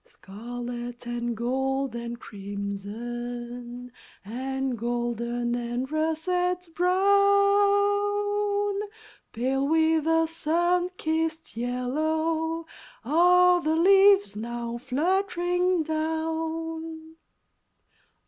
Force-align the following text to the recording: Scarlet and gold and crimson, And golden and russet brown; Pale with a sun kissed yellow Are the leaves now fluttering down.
Scarlet 0.03 1.05
and 1.05 1.37
gold 1.37 1.93
and 1.93 2.19
crimson, 2.19 3.91
And 4.25 4.75
golden 4.75 5.53
and 5.53 5.91
russet 5.91 6.67
brown; 6.73 8.79
Pale 9.31 9.67
with 9.67 10.07
a 10.07 10.25
sun 10.25 10.89
kissed 10.97 11.55
yellow 11.55 12.65
Are 13.05 13.61
the 13.61 13.75
leaves 13.75 14.35
now 14.35 14.79
fluttering 14.79 15.83
down. 15.83 17.17